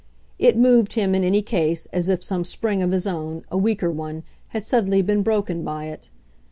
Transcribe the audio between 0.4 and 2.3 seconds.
moved him, in any case, as if